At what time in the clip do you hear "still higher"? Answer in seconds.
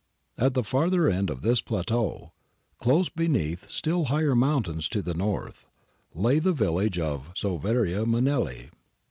3.69-4.33